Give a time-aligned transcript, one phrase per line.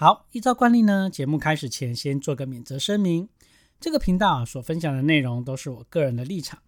[0.00, 3.28] 好，依照惯例呢，节目开始前先做个免责声明。
[3.80, 6.62] 这个频道啊所分享的内容都是我个人的立场，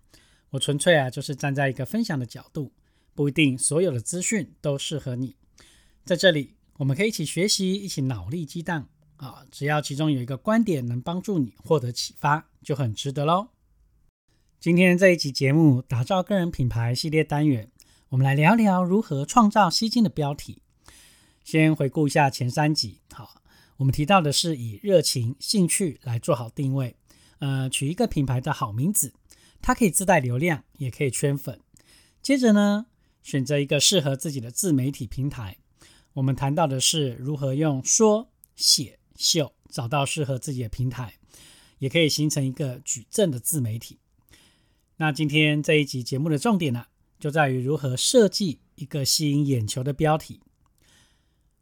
[0.50, 2.72] 我纯粹啊就是站在一个分享的角度，
[3.14, 5.36] 不一定所有的资讯都适合你。
[6.04, 9.46] 在这里，我们可以一起学习，一起脑力激荡啊！
[9.48, 13.50] 只要其中有一个观点能帮助你获得启发，就很值得喽。
[14.58, 17.70] 今天这一集节目打造个人品牌系列单元，
[18.08, 20.62] 我们来聊聊如何创造吸睛的标题。
[21.44, 23.42] 先回顾一下前三集，好，
[23.78, 26.94] 我们提到的是以热情、兴趣来做好定位，
[27.38, 29.12] 呃，取一个品牌的好名字，
[29.60, 31.60] 它可以自带流量，也可以圈粉。
[32.22, 32.86] 接着呢，
[33.22, 35.56] 选择一个适合自己的自媒体平台。
[36.12, 41.14] 我们谈到的是如何用说、写、秀找到适合自己的平台，
[41.78, 43.98] 也可以形成一个矩阵的自媒体。
[44.96, 46.86] 那今天这一集节目的重点呢，
[47.18, 50.42] 就在于如何设计一个吸引眼球的标题。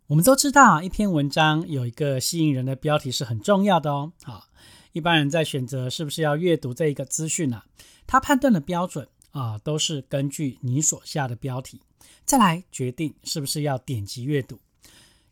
[0.09, 4.11] 我们都知道，一篇文章有一个吸引人的标题是很重要的哦。
[4.23, 4.47] 好，
[4.93, 7.61] 一般人在选择是不是要阅读这一个资讯呢？
[8.07, 11.83] 他判断的标准啊，都是根据你所下的标题，
[12.25, 14.59] 再来决定是不是要点击阅读。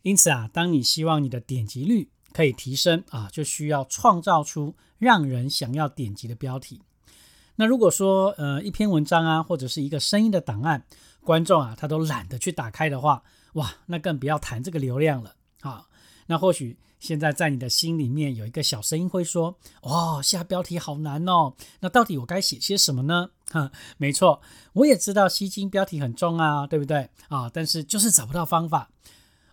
[0.03, 6.83] 因此啊，当你希望你的点击率可以提升啊，就需要创造出让人想要点击的标题。
[7.55, 10.85] 那如果说呃一篇文章啊，或者是一个声音的档案，
[11.21, 15.87] 观众啊他都懒得去打开的话，哇，那更不要谈这个流量了啊！
[16.27, 23.29] 那或许现在在你的心里面有一个小声音会说：“哦，下标题好难哦。”那到底我该写些什么呢？
[23.49, 24.41] 哈，没错，
[24.73, 27.49] 我也知道吸睛标题很重啊，对不对啊？
[27.53, 28.91] 但是就是找不到方法。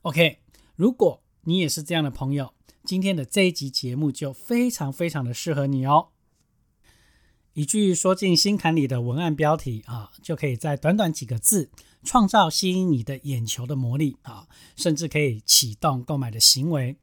[0.03, 0.41] OK，
[0.75, 2.53] 如果你也是这样的朋友，
[2.85, 6.09] 今天的这一集节目就非常非常的适合你哦。
[7.53, 11.71] 一句说进心坎里的文案标题啊，就可以在短短几个字。
[12.05, 16.97] 创造吸引你的眼球的魔力啊，甚至可以启动购买的行为。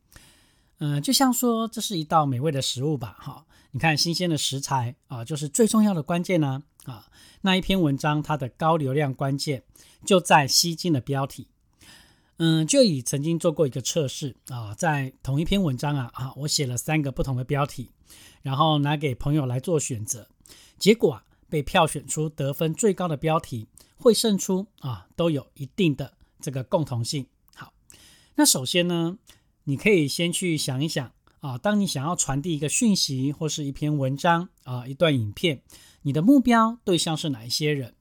[0.77, 7.07] 嗯，就像说这是一道美味的食物吧，哈，你看新鲜的食材啊，就是最重要的关键呢啊。
[7.41, 9.63] 那一篇文章它的高流量关键
[10.05, 11.47] 就在吸睛的标题。
[12.37, 17.91] 嗯，就以曾经做过一个测试啊，在同一篇文章啊啊，我写了三个不同的标题，
[18.41, 20.27] 然后拿给朋友来做选择，
[20.79, 23.67] 结果啊，被票选出得分最高的标题。
[23.97, 27.27] 会胜出啊，都有一定的这个共同性。
[27.53, 27.71] 好，
[28.33, 29.19] 那首先呢，
[29.65, 35.61] 你可以先去想一想啊，当你想要传递一个讯息或是一篇文章啊，一段影片，
[36.01, 37.93] 你的目标对象是哪一些人？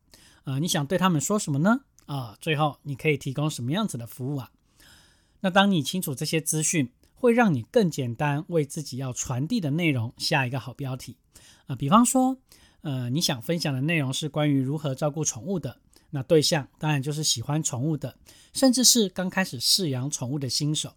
[0.44, 1.82] 啊，你想对他们说什么呢？
[2.06, 4.50] 啊，最后你可以提供什么样子的服务啊？
[5.40, 11.18] 那当你清楚这些资讯，会让你更简单为自己要传递的内容下一个好标题
[11.66, 11.76] 啊。
[11.76, 12.38] 比方说，
[12.82, 15.80] 呃，你想分享的内容是关于如何照顾宠物的。
[16.10, 18.16] 那对象当然就是喜欢宠物的，
[18.52, 20.94] 甚至是刚开始饲养宠物的新手。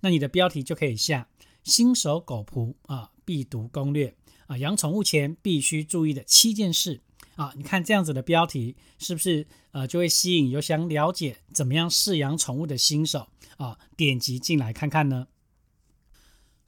[0.00, 1.28] 那你的标题就可以下
[1.64, 4.14] “新手狗仆啊必读攻略
[4.46, 7.00] 啊养宠物前必须注意的七件事”
[7.34, 7.52] 啊。
[7.56, 15.26] 你看这样子的标题是不是呃就会吸引有想了解怎么样饲养宠物的新手啊点击进来看看呢？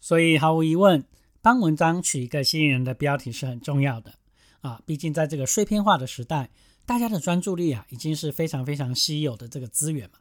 [0.01, 1.05] 所以毫无疑问，
[1.41, 4.15] 帮文章取一个吸引人的标题是很重要的
[4.67, 4.83] 啊。
[4.85, 6.51] 毕竟在这个碎片化的时代。
[6.89, 10.21] 大家的专注力啊，已经是非常非常稀有的这个资源嘛。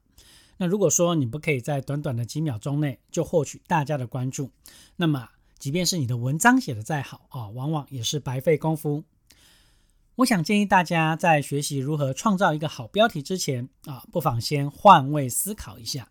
[0.58, 4.50] 那如果说你不可以在短短的几秒钟内就获取大家的关注，
[4.96, 5.30] 那么
[5.60, 9.04] 即便是你的文章写得再好啊，往往也是白费功夫。
[10.16, 16.10] 我想建议大家在学习如何创造一个好标题之前啊，不妨先换位思考一下，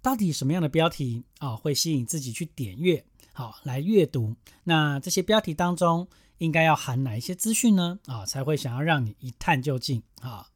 [0.00, 4.36] 到底什么样的标题啊会吸引自己去点阅，好来阅读？
[4.62, 6.06] 那这些标题当中。
[6.38, 7.98] 应该要含哪一些资讯呢？
[8.06, 10.48] 啊，才会想要让你一探究竟啊！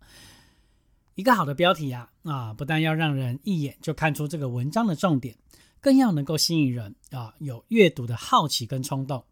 [1.14, 5.36] 一个好的标题呀，啊，不但要让人一眼就看出这个文章的重点，
[5.80, 9.24] 更要能够吸引人啊，有阅读的好奇跟冲动。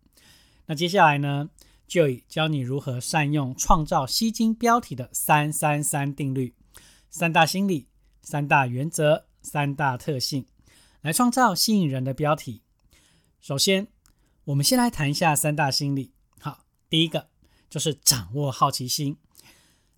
[0.66, 1.50] 那接下来呢，
[1.86, 6.54] 就以教你如何善用创造吸睛标题的三三三定律、
[7.08, 7.88] 三大心理、
[8.22, 10.46] 三大原则、三大特性，
[11.02, 12.62] 来创造吸引人的标题。
[13.40, 13.86] 首先，
[14.46, 16.15] 我们先来谈一下三大心理。
[16.88, 17.28] 第一个
[17.68, 19.16] 就是掌握好奇心。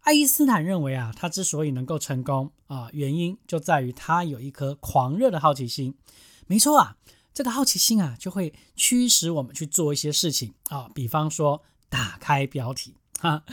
[0.00, 5.94] 爱因斯坦认为啊，他之所以能够成功啊，原因就在于他有一颗狂热的好奇心，
[6.46, 6.96] 没错啊，
[7.34, 10.88] 这个好奇心啊，就会驱使我们去做一些事情啊。
[10.94, 13.44] 比方说，打开标题 哈。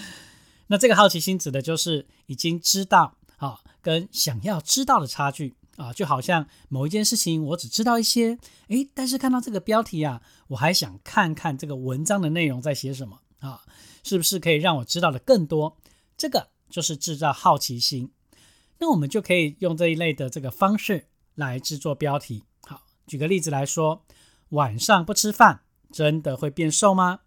[0.68, 5.92] 那这个好奇心指的就是已经知道啊，跟想要知道的差距啊。
[5.92, 8.40] 就好像某一件事情，我只知道一些，
[8.70, 13.64] 诶，但是看到这个标题啊，我还想看看这个文章的内容在写什么啊，
[14.04, 15.78] 是不是可以让我知道的更多？
[16.18, 18.12] 这个就是制造好奇心。
[18.80, 22.44] 那我们就可以用这一类的这个方式来制作标题。
[22.62, 24.06] 好，举个例子来说，
[24.50, 25.62] 晚上不吃饭
[25.92, 27.22] 真的会变瘦吗？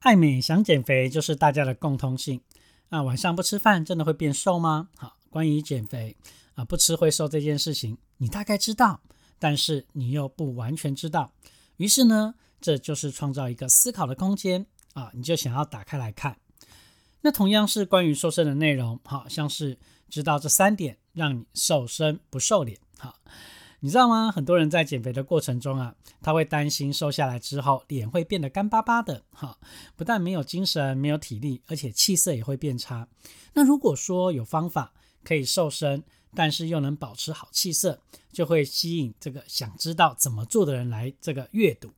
[0.00, 2.40] 爱美想减肥就是大家的共通性。
[2.90, 4.88] 那晚上不吃饭真的会变瘦吗？
[4.96, 6.16] 好，关于减肥
[6.54, 9.00] 啊，不吃会瘦这件事情，你大概知道，
[9.38, 11.32] 但是你又不完全知道。
[11.76, 16.38] 于是呢，这就是创造一个思考的空间啊，你就想要打开来看。
[17.20, 19.78] 那同样是关于瘦身的内容，好像是。
[20.10, 22.78] 知道这三点，让你瘦身不瘦脸。
[22.96, 23.14] 好，
[23.80, 24.32] 你知道吗？
[24.32, 29.22] 很多人在减肥的过程中啊，他会担心瘦下来之后脸会变得干巴巴的。
[29.32, 29.58] 哈，
[29.96, 33.06] 不但没有精神、没有体力，而且气色也会变差。
[33.52, 36.02] 那如果说有方法可以瘦身，
[36.34, 38.00] 但是又能保持好气色，
[38.32, 41.92] 就会吸引这个想知道怎么做的人来这个阅读。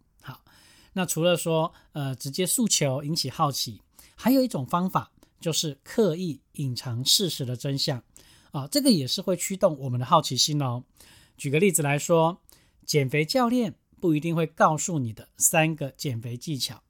[0.92, 3.81] 那除了说呃直接诉求引起好奇，
[4.14, 5.10] 还有一种方法。
[5.40, 8.04] 就是刻意隐藏事实的真相
[8.50, 10.84] 啊，这个也是会驱动我们的好奇心哦。
[11.38, 12.42] 举个例子来说，
[12.84, 16.82] 减肥教练不一定会告诉你的三个减肥技巧。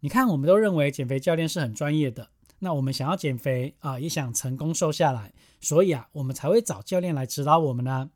[0.00, 2.30] 你看，我们都认为减肥教练是很专业的，
[2.60, 8.10] 那我们想要减肥啊，也想成功瘦下来，所以啊，我们才会找教练来指导我们呢。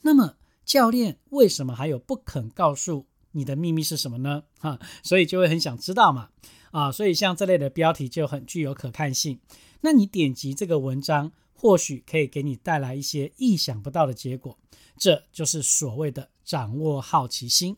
[0.00, 0.34] 那么，
[0.64, 4.42] 教练为什么还有不肯告诉你的秘密是什么呢？
[4.58, 6.30] 哈，所以就会很想知道嘛。
[6.70, 9.38] 啊，所以像这类的标题就很具有可看性。
[9.82, 14.58] 那你点击这个文章，或许可以给你带来一些意想不到的结果。
[14.96, 17.76] 这就是所谓的掌握好奇心。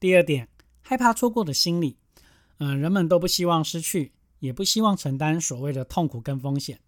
[0.00, 0.48] 第二点，
[0.80, 1.98] 害怕错过的心理。
[2.58, 6.80] 嗯，人们都不希望失去，也不希望承担所谓的痛苦跟风险。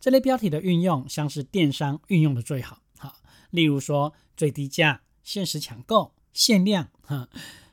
[0.00, 2.82] 这类标题的运用，像是电商运用的最好。
[2.98, 3.16] 好，
[3.50, 7.28] 例如说最低价、限时抢购、限量， 哈。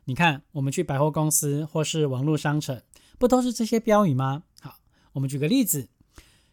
[0.05, 2.81] 你看，我们去百货公司或是网络商城，
[3.19, 4.41] 不都是这些标语吗？
[4.59, 4.79] 好，
[5.13, 5.89] 我们举个例子：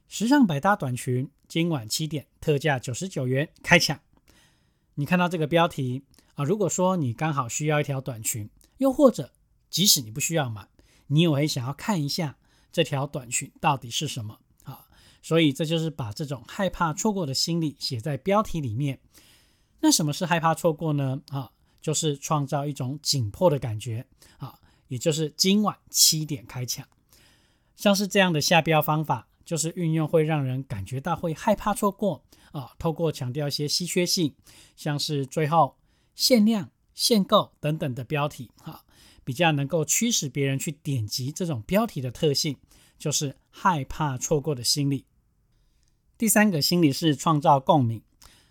[0.09, 3.99] 时尚百搭短裙，今晚七点特价九十九元开抢。
[4.97, 6.05] 你看到这个标题
[6.35, 6.45] 啊？
[6.45, 9.33] 如果说你刚好需要一条短裙，又或者
[9.71, 10.69] 即使你不需要买，
[11.07, 12.37] 你也会想要看一下
[12.71, 14.41] 这条短裙到底是什么。
[14.65, 14.87] 啊，
[15.23, 19.01] 所以这就是把这种害怕错过的心理写在标题里面。
[19.81, 21.23] 那什么是害怕错过呢？
[21.31, 21.53] 啊？
[21.87, 24.05] 就是创造一种紧迫的感觉
[24.39, 26.85] 啊，也就是今晚七点开抢，
[27.77, 32.73] 像是这样的下标方法，就是运用会让人感觉到会害怕错过啊。
[32.77, 34.35] 透过强调一些稀缺性，
[34.75, 35.77] 像是最后
[36.17, 38.85] 限量、限购等等的标题哈，
[39.23, 42.57] 比较能够驱使别人去点击这种标题的特性，
[42.99, 45.05] 就是害怕错过的心理。
[46.19, 48.03] 第三个心理是创造共鸣，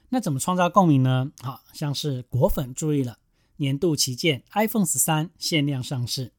[0.08, 1.34] 那怎么创造共鸣呢？
[1.42, 3.18] 好像是果粉注意了。
[3.58, 6.34] 年度旗舰 iPhone 十三限量上市，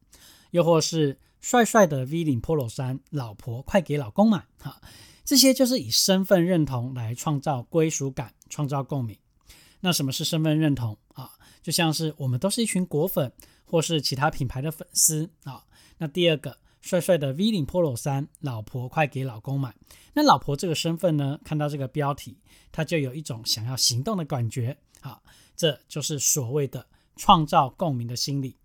[0.51, 4.81] 又或是帅帅的 V 领 Polo 衫，老婆快给老公买哈，
[5.23, 9.17] 这些就是以身份认同来创造归属感，创造共鸣。
[9.79, 11.31] 那什么是身份认同啊？
[11.61, 13.31] 就像是我们都是一群果粉，
[13.65, 15.63] 或是其他品牌的粉丝啊。
[15.99, 19.75] 那第二个，帅帅的 V 领 Polo 衫，老婆快给老公买。
[20.13, 22.37] 那老婆这个身份呢，看到这个标题，
[22.71, 25.21] 他就有一种想要行动的感觉啊。
[25.55, 26.87] 这就是所谓的。
[27.17, 28.55] 创造共鸣的心理，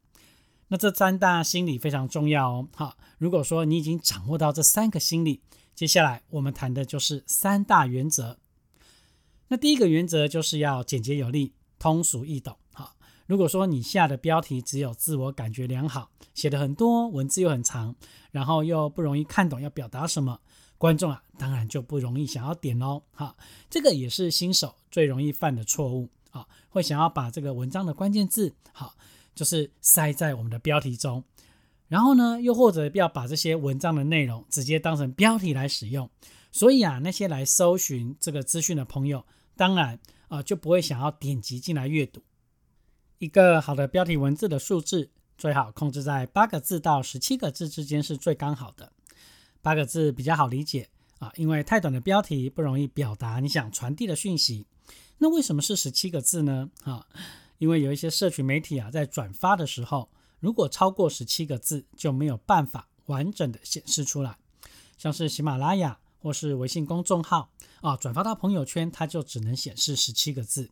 [0.68, 2.68] 那这三大心理非常重要哦。
[2.76, 5.40] 好，如果说你已经掌握到这三个心理，
[5.74, 8.38] 接下来我们谈的就是三大原则。
[9.48, 12.56] 那第一个原则就是要简洁有力、通俗易懂。
[12.72, 12.94] 好，
[13.26, 17.94] 如果说你下的标题只有自我感觉良好，写的很多，文字又很长，
[18.30, 20.40] 然后又不容易看懂要表达什么，
[20.78, 23.02] 观众啊当然就不容易想要点哦。
[23.12, 23.36] 好，
[23.68, 26.08] 这个也是新手最容易犯的错误。
[26.32, 28.94] 啊，会想要把这个文章的关键字，好，
[29.34, 31.22] 就是塞在我们的标题中，
[31.88, 36.10] 然后呢，又或者要把这些文章的内容直接当成标题来使用。
[36.50, 39.24] 所以啊，那些来搜寻这个资讯的朋友，
[39.56, 39.98] 当然
[40.28, 42.20] 啊，就不会想要点击进来阅读。
[43.18, 45.08] 一个好的标题文字的数字，
[45.38, 48.92] 最好控制在八个字到十七个字之间是最刚好的。
[49.62, 50.88] 八个字比较好理解
[51.20, 54.66] 啊，因为太短的标题不容易表达你想传递的讯息。
[55.22, 56.68] 那为什么是十七个字呢？
[56.82, 57.06] 啊，
[57.58, 60.10] 因为有一些社群媒体啊，在转发的时候，
[60.40, 64.36] 如果超过十七个字，就没有办法完整的显示出来。
[64.98, 67.52] 像是喜马拉雅或是微信公众号
[67.82, 70.68] 啊，转发到朋友圈，它就只能显示十七个字。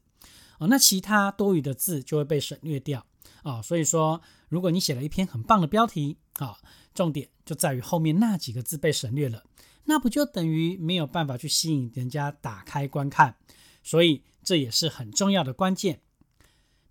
[0.59, 3.07] 哦，那其他多余的字就会被省略掉
[3.45, 3.63] 啊。
[3.63, 6.59] 所以说，如果你写了一篇很棒的标题啊，
[6.93, 9.45] 重点就在于后面那几个字被省略了，
[9.85, 13.37] 那不就等于没有办法去吸引人家打开观看？
[13.83, 16.01] 所以这也是很重要的关键。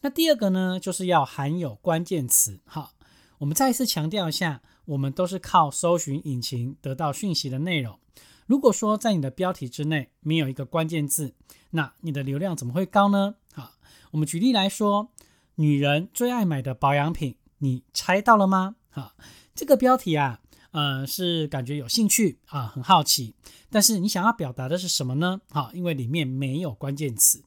[0.02, 2.62] 那第二个呢，就是要含有关键词。
[2.66, 2.94] 哈，
[3.40, 8.00] 我们再一次强调一下，我们都是靠搜寻引擎得到讯息的内容。
[8.46, 11.36] 如果说在你的标题之内没有一个关键字，
[11.72, 13.36] 那你的流量怎么会高呢？
[13.54, 13.74] 好，
[14.12, 15.12] 我们举例来说，
[15.56, 18.78] 女人最爱买的保养品，你猜到了吗？
[18.90, 19.16] 好，
[19.54, 23.34] 这个标题啊，呃，是感觉有兴趣啊，很好奇，
[23.70, 25.42] 但是你想要表达的是什么呢？
[25.50, 27.44] 好，因为里面没有关键词。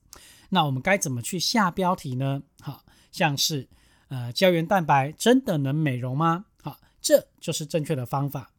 [0.49, 2.43] 那我们该怎么去下标题呢？
[2.61, 3.69] 好，像是
[4.09, 6.47] 呃胶原蛋白真的能美容吗？
[6.61, 8.51] 好，这就是正确的方法。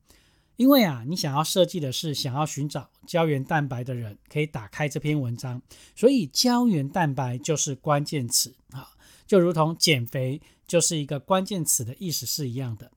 [0.55, 5.61] 因为啊，你想要设计的是想要寻找胶原蛋白的人可以打开这篇文章，
[5.95, 8.89] 所以胶原蛋白就是关键词啊，
[9.25, 12.91] 就如同减肥就是一个关键词的意思是一样的。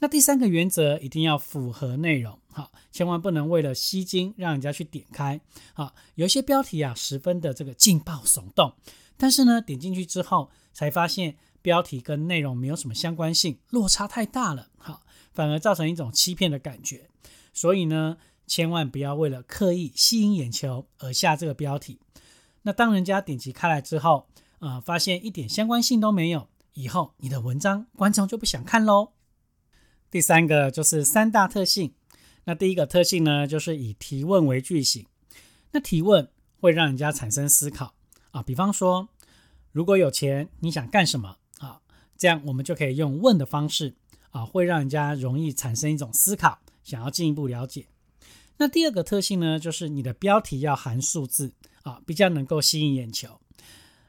[0.00, 5.40] 那第三个原则一定要符合内容，好，千万不能为了吸睛让人家去点开。
[5.74, 8.72] 好，有一些标题啊十分的这个劲爆耸动，
[9.18, 15.02] 但是呢点进去之后才发现标题跟内容没有什么相关性，落差太大了，好，
[15.34, 17.10] 反而造成一种欺骗的感觉。
[17.52, 18.16] 所以呢，
[18.46, 22.00] 千万不要为了刻意吸引眼球而下这个标题。
[22.62, 24.28] 那当人家点击开来之后，
[24.60, 29.12] 啊，发现一点相关性都没有，以后你的文章观众就不想看喽。
[30.10, 31.92] 第三个就是三大特性。
[32.44, 35.06] 那第一个特性呢，就是以提问为句型。
[35.72, 37.94] 那提问会让人家产生思考
[38.32, 38.42] 啊。
[38.42, 39.08] 比方说，
[39.70, 41.80] 如果有钱，你想干什么啊？
[42.16, 43.94] 这样我们就可以用问的方式
[44.30, 47.86] 啊，会让人家容易产生一种思考，想要进一步了解。
[48.56, 51.52] 那第二个特性呢，就是你的标题要含数字
[51.82, 53.40] 啊，比较能够吸引眼球。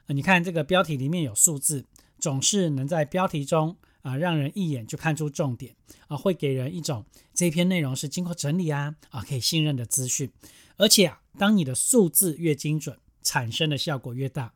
[0.08, 1.84] 你看这个标题里面有数字，
[2.18, 3.76] 总是能在标题中。
[4.02, 5.74] 啊，让人一眼就看出重点
[6.08, 10.30] 啊，会给人一种这篇内容是经过整理啊啊，可以信任的资讯。
[10.76, 14.52] 而且啊，当你的数字越精准，产生的效果越大。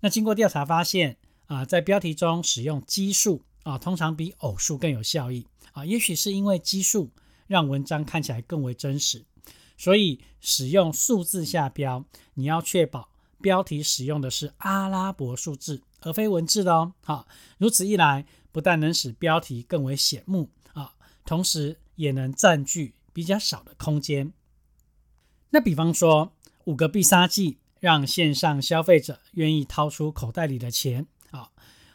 [0.00, 5.84] 那经过调查发现啊，在标题中使用奇数啊，通常比偶数更有效益啊。
[5.84, 7.10] 也许是因为奇数
[7.46, 9.24] 让文章看起来更为真实，
[9.76, 12.04] 所以使用数字下标，
[12.34, 13.10] 你要确保
[13.42, 15.82] 标题使用的是阿拉伯数字。
[16.02, 17.26] 而非文字的哦，好，
[17.58, 24.32] 如此一来，不但能使标题更为显目啊，同时也能占据比较少的空间。
[25.50, 26.32] 那比方说，
[26.64, 31.50] 五个必杀技让线上消费者愿意掏出口袋里的钱啊，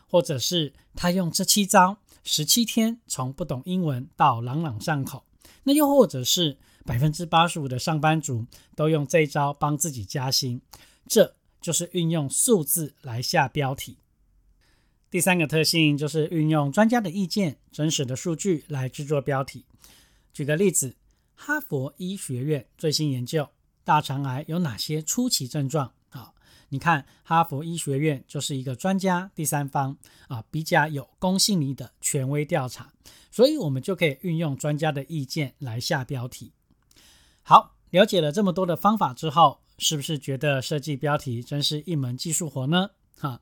[0.07, 5.23] 或者是他用这七招，十七天从不懂英文到朗朗上口，
[5.63, 8.45] 那又或者是百分之八十五的上班族
[8.75, 10.61] 都用这一招帮自己加薪，
[11.07, 11.35] 这。
[11.65, 13.97] 就是运用数字来下标题。
[15.09, 19.65] 第三个特性就是运用专家的意见、真实的数据来制作标题。
[20.31, 20.95] 举个例子，
[21.33, 23.49] 哈佛医学院最新研究
[23.83, 25.93] 大肠癌有哪些初期症状？
[26.11, 26.35] 啊，
[26.69, 32.93] 你看哈佛医学院就是一个专家第三方啊，比较有公信力的权威调查，
[33.31, 36.51] 所以我们就可以运用专家的意见来下标题。
[37.41, 39.64] 好，了解了这么多的方法之后。
[39.77, 42.91] 是不是觉得设计标题真是一门技术活呢？
[43.19, 43.39] 哈，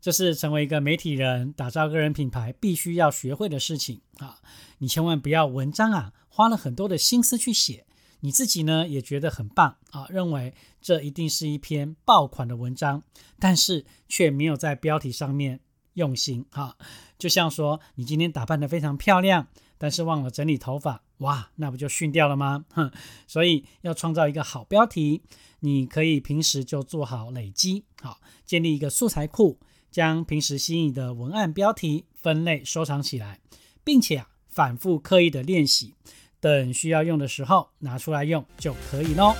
[0.00, 4.38] 这是成为一个媒体人、打造个人品牌必须要学会的事情啊！
[4.78, 7.86] 你千万不要文章啊花了很多的心思去写，
[8.20, 13.02] 你自己呢也觉得很棒啊，认为这一定是一篇爆款的文章，
[13.38, 15.60] 但是却没有在标题上面
[15.94, 16.76] 用心哈。
[17.18, 22.64] 就像说你今天打扮得非常漂亮，但是忘了整理头发，哇，那不就逊掉了吗？
[22.74, 22.90] 哼，
[23.26, 25.22] 所以要创造一个好标题。
[25.60, 29.58] 你可以平时就做好累积，好建立一个素材库，
[29.90, 33.40] 将平时心仪的文案标题分类收藏起来，
[33.82, 35.94] 并且啊反复刻意的练习，
[36.38, 39.34] 等需要用的时候拿出来用就可以喽。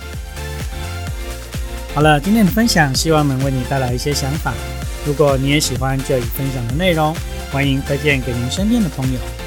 [1.93, 4.53] 好了，今天的分享希望能为你带来一些想法。
[5.05, 7.15] 如果你也喜欢这里分享的内容，
[7.51, 9.46] 欢迎推荐给您身边的朋友。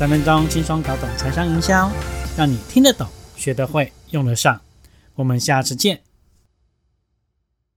[0.00, 1.92] 三分钟轻松搞懂财商营销，
[2.34, 4.58] 让你听得懂、学得会、用得上。
[5.14, 6.00] 我们下次见。